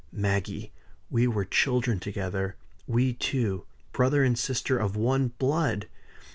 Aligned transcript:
"Maggie, 0.11 0.71
we 1.11 1.27
were 1.27 1.45
children 1.45 1.99
together 1.99 2.55
we 2.87 3.13
two 3.13 3.67
brother 3.91 4.23
and 4.23 4.35
sister 4.35 4.75
of 4.79 4.95
one 4.95 5.27
blood! 5.37 5.87